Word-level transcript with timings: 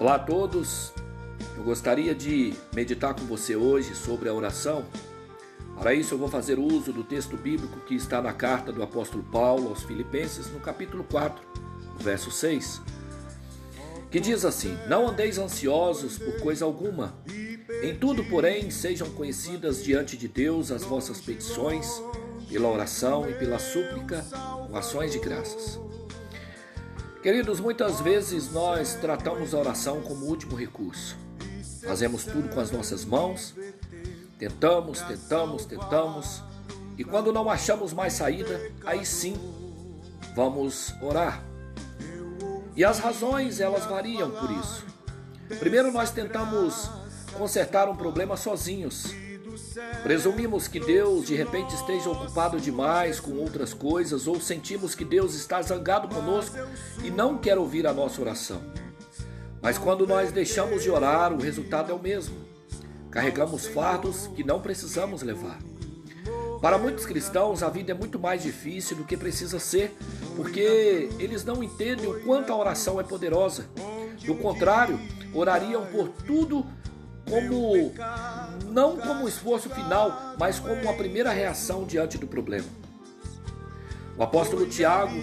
Olá 0.00 0.14
a 0.14 0.18
todos, 0.18 0.94
eu 1.58 1.62
gostaria 1.62 2.14
de 2.14 2.54
meditar 2.74 3.12
com 3.12 3.26
você 3.26 3.54
hoje 3.54 3.94
sobre 3.94 4.30
a 4.30 4.32
oração. 4.32 4.82
Para 5.78 5.92
isso, 5.92 6.14
eu 6.14 6.18
vou 6.18 6.26
fazer 6.26 6.58
uso 6.58 6.90
do 6.90 7.04
texto 7.04 7.36
bíblico 7.36 7.78
que 7.80 7.94
está 7.94 8.22
na 8.22 8.32
carta 8.32 8.72
do 8.72 8.82
apóstolo 8.82 9.22
Paulo 9.24 9.68
aos 9.68 9.82
Filipenses, 9.82 10.50
no 10.50 10.58
capítulo 10.58 11.04
4, 11.04 11.46
verso 11.98 12.30
6, 12.30 12.80
que 14.10 14.18
diz 14.18 14.46
assim: 14.46 14.74
Não 14.88 15.06
andeis 15.06 15.36
ansiosos 15.36 16.16
por 16.16 16.40
coisa 16.40 16.64
alguma, 16.64 17.14
em 17.82 17.94
tudo, 17.94 18.24
porém, 18.24 18.70
sejam 18.70 19.10
conhecidas 19.10 19.84
diante 19.84 20.16
de 20.16 20.28
Deus 20.28 20.70
as 20.70 20.82
vossas 20.82 21.20
petições, 21.20 22.02
pela 22.48 22.70
oração 22.70 23.28
e 23.28 23.34
pela 23.34 23.58
súplica, 23.58 24.24
com 24.66 24.74
ações 24.78 25.12
de 25.12 25.18
graças. 25.18 25.78
Queridos, 27.22 27.60
muitas 27.60 28.00
vezes 28.00 28.50
nós 28.50 28.94
tratamos 28.94 29.52
a 29.52 29.58
oração 29.58 30.00
como 30.00 30.24
último 30.24 30.56
recurso. 30.56 31.18
Fazemos 31.82 32.24
tudo 32.24 32.48
com 32.48 32.58
as 32.58 32.70
nossas 32.70 33.04
mãos, 33.04 33.54
tentamos, 34.38 35.02
tentamos, 35.02 35.66
tentamos, 35.66 36.42
e 36.96 37.04
quando 37.04 37.30
não 37.30 37.50
achamos 37.50 37.92
mais 37.92 38.14
saída, 38.14 38.72
aí 38.86 39.04
sim 39.04 39.36
vamos 40.34 40.94
orar. 41.02 41.44
E 42.74 42.82
as 42.82 42.98
razões, 42.98 43.60
elas 43.60 43.84
variam 43.84 44.30
por 44.30 44.50
isso. 44.52 44.86
Primeiro 45.58 45.92
nós 45.92 46.10
tentamos 46.10 46.90
consertar 47.34 47.86
um 47.86 47.96
problema 47.96 48.34
sozinhos. 48.34 49.12
Presumimos 50.02 50.66
que 50.68 50.80
Deus 50.80 51.26
de 51.26 51.34
repente 51.34 51.74
esteja 51.74 52.10
ocupado 52.10 52.60
demais 52.60 53.20
com 53.20 53.32
outras 53.32 53.72
coisas 53.74 54.26
ou 54.26 54.40
sentimos 54.40 54.94
que 54.94 55.04
Deus 55.04 55.34
está 55.34 55.60
zangado 55.62 56.08
conosco 56.08 56.56
e 57.02 57.10
não 57.10 57.38
quer 57.38 57.58
ouvir 57.58 57.86
a 57.86 57.92
nossa 57.92 58.20
oração. 58.20 58.60
Mas 59.62 59.76
quando 59.76 60.06
nós 60.06 60.32
deixamos 60.32 60.82
de 60.82 60.90
orar, 60.90 61.32
o 61.32 61.40
resultado 61.40 61.90
é 61.90 61.94
o 61.94 61.98
mesmo. 61.98 62.36
Carregamos 63.10 63.66
fardos 63.66 64.28
que 64.28 64.42
não 64.42 64.60
precisamos 64.60 65.22
levar. 65.22 65.58
Para 66.60 66.78
muitos 66.78 67.06
cristãos, 67.06 67.62
a 67.62 67.70
vida 67.70 67.92
é 67.92 67.94
muito 67.94 68.18
mais 68.18 68.42
difícil 68.42 68.96
do 68.96 69.04
que 69.04 69.16
precisa 69.16 69.58
ser, 69.58 69.96
porque 70.36 71.08
eles 71.18 71.44
não 71.44 71.62
entendem 71.62 72.06
o 72.06 72.20
quanto 72.20 72.52
a 72.52 72.56
oração 72.56 73.00
é 73.00 73.02
poderosa. 73.02 73.66
Do 74.24 74.34
contrário, 74.34 75.00
orariam 75.32 75.86
por 75.86 76.08
tudo 76.26 76.66
como 77.28 77.92
não 78.66 78.96
como 78.96 79.28
esforço 79.28 79.70
final, 79.70 80.34
mas 80.38 80.58
como 80.58 80.74
uma 80.74 80.94
primeira 80.94 81.30
reação 81.30 81.84
diante 81.84 82.18
do 82.18 82.26
problema. 82.26 82.68
O 84.16 84.22
apóstolo 84.22 84.66
Tiago, 84.66 85.18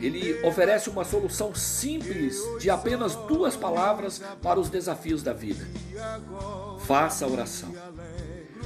ele 0.00 0.44
oferece 0.44 0.88
uma 0.88 1.04
solução 1.04 1.54
simples 1.54 2.36
de 2.58 2.70
apenas 2.70 3.14
duas 3.14 3.56
palavras 3.56 4.22
para 4.42 4.58
os 4.58 4.68
desafios 4.68 5.22
da 5.22 5.32
vida. 5.32 5.66
Faça 6.84 7.24
a 7.24 7.28
oração. 7.28 7.72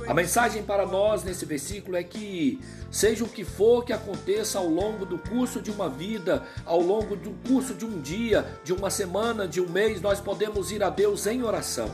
A 0.07 0.15
mensagem 0.15 0.63
para 0.63 0.87
nós 0.87 1.25
nesse 1.25 1.45
versículo 1.45 1.97
é 1.97 2.05
que, 2.05 2.61
seja 2.91 3.25
o 3.25 3.29
que 3.29 3.45
for 3.45 3.85
que 3.85 3.93
aconteça 3.93 4.59
ao 4.59 4.69
longo 4.69 5.05
do 5.05 5.19
curso 5.19 5.61
de 5.61 5.71
uma 5.71 5.89
vida, 5.89 6.45
ao 6.65 6.81
longo 6.81 7.17
do 7.17 7.33
curso 7.49 7.75
de 7.75 7.85
um 7.85 8.01
dia, 8.01 8.47
de 8.63 8.73
uma 8.73 8.89
semana, 8.89 9.49
de 9.49 9.61
um 9.61 9.69
mês, 9.69 10.01
nós 10.01 10.21
podemos 10.21 10.71
ir 10.71 10.83
a 10.83 10.91
Deus 10.91 11.27
em 11.27 11.43
oração. 11.43 11.91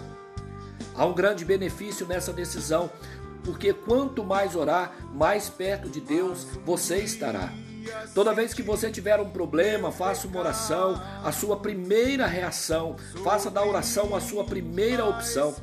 Há 0.95 1.07
um 1.07 1.15
grande 1.15 1.45
benefício 1.45 2.07
nessa 2.07 2.33
decisão, 2.33 2.91
porque 3.45 3.73
quanto 3.73 4.25
mais 4.25 4.55
orar, 4.55 4.93
mais 5.13 5.49
perto 5.49 5.89
de 5.89 6.01
Deus 6.01 6.47
você 6.65 6.99
estará. 6.99 7.53
Toda 8.15 8.33
vez 8.33 8.55
que 8.55 8.63
você 8.63 8.91
tiver 8.91 9.19
um 9.21 9.31
problema, 9.31 9.91
faça 9.91 10.27
uma 10.27 10.41
oração, 10.41 11.01
a 11.25 11.33
sua 11.33 11.57
primeira 11.57 12.27
reação, 12.27 12.97
faça 13.25 13.51
da 13.51 13.65
oração 13.65 14.15
a 14.15 14.21
sua 14.21 14.45
primeira 14.45 15.05
opção. 15.05 15.55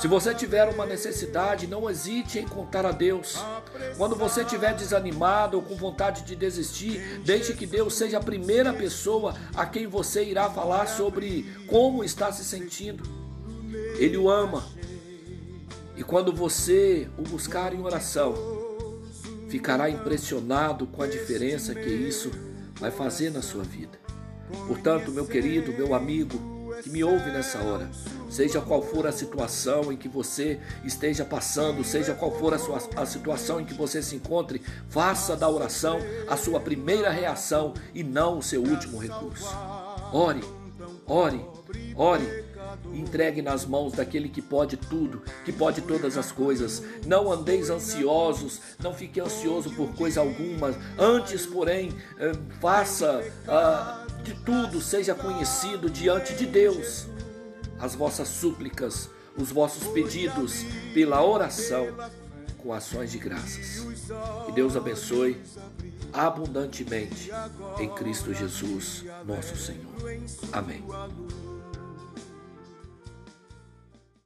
Se 0.00 0.08
você 0.08 0.34
tiver 0.34 0.68
uma 0.68 0.84
necessidade, 0.84 1.66
não 1.66 1.88
hesite 1.88 2.38
em 2.38 2.46
contar 2.46 2.84
a 2.84 2.92
Deus. 2.92 3.36
Quando 3.96 4.14
você 4.14 4.42
estiver 4.42 4.74
desanimado 4.74 5.56
ou 5.56 5.62
com 5.62 5.74
vontade 5.74 6.22
de 6.22 6.36
desistir, 6.36 7.20
deixe 7.24 7.54
que 7.54 7.66
Deus 7.66 7.94
seja 7.94 8.18
a 8.18 8.22
primeira 8.22 8.72
pessoa 8.72 9.34
a 9.54 9.64
quem 9.64 9.86
você 9.86 10.24
irá 10.24 10.50
falar 10.50 10.86
sobre 10.86 11.44
como 11.66 12.04
está 12.04 12.30
se 12.30 12.44
sentindo. 12.44 13.25
Ele 13.98 14.16
o 14.16 14.30
ama. 14.30 14.64
E 15.96 16.02
quando 16.02 16.32
você 16.32 17.08
o 17.16 17.22
buscar 17.22 17.72
em 17.72 17.80
oração, 17.80 18.34
ficará 19.48 19.88
impressionado 19.88 20.86
com 20.86 21.02
a 21.02 21.06
diferença 21.06 21.74
que 21.74 21.88
isso 21.88 22.30
vai 22.78 22.90
fazer 22.90 23.30
na 23.30 23.40
sua 23.40 23.62
vida. 23.62 23.98
Portanto, 24.66 25.10
meu 25.10 25.26
querido, 25.26 25.72
meu 25.72 25.94
amigo, 25.94 26.38
que 26.82 26.90
me 26.90 27.02
ouve 27.02 27.30
nessa 27.30 27.62
hora, 27.62 27.90
seja 28.28 28.60
qual 28.60 28.82
for 28.82 29.06
a 29.06 29.12
situação 29.12 29.92
em 29.92 29.96
que 29.96 30.08
você 30.08 30.60
esteja 30.84 31.24
passando, 31.24 31.82
seja 31.82 32.14
qual 32.14 32.30
for 32.38 32.52
a, 32.52 32.58
sua, 32.58 32.78
a 32.96 33.06
situação 33.06 33.60
em 33.60 33.64
que 33.64 33.74
você 33.74 34.02
se 34.02 34.14
encontre, 34.14 34.60
faça 34.88 35.36
da 35.36 35.48
oração 35.48 35.98
a 36.28 36.36
sua 36.36 36.60
primeira 36.60 37.10
reação 37.10 37.72
e 37.94 38.02
não 38.02 38.38
o 38.38 38.42
seu 38.42 38.62
último 38.62 38.98
recurso. 38.98 39.48
Ore, 40.12 40.42
ore, 41.06 41.40
ore 41.96 42.44
entregue 42.92 43.42
nas 43.42 43.64
mãos 43.64 43.92
daquele 43.92 44.28
que 44.28 44.42
pode 44.42 44.76
tudo, 44.76 45.22
que 45.44 45.52
pode 45.52 45.80
todas 45.82 46.16
as 46.16 46.32
coisas. 46.32 46.82
Não 47.06 47.32
andeis 47.32 47.70
ansiosos, 47.70 48.60
não 48.78 48.94
fique 48.94 49.20
ansioso 49.20 49.70
por 49.70 49.94
coisa 49.94 50.20
alguma. 50.20 50.74
Antes, 50.98 51.46
porém, 51.46 51.92
eh, 52.18 52.32
faça 52.60 53.24
ah, 53.48 54.06
de 54.22 54.34
tudo, 54.34 54.80
seja 54.80 55.14
conhecido 55.14 55.90
diante 55.90 56.34
de 56.34 56.46
Deus 56.46 57.06
as 57.78 57.94
vossas 57.94 58.28
súplicas, 58.28 59.08
os 59.36 59.50
vossos 59.50 59.86
pedidos 59.88 60.64
pela 60.94 61.24
oração 61.24 61.86
com 62.58 62.72
ações 62.72 63.12
de 63.12 63.18
graças. 63.18 63.86
Que 64.46 64.52
Deus 64.52 64.76
abençoe 64.76 65.40
abundantemente 66.12 67.30
em 67.78 67.88
Cristo 67.90 68.32
Jesus, 68.32 69.04
nosso 69.24 69.56
Senhor. 69.56 69.94
Amém. 70.52 70.82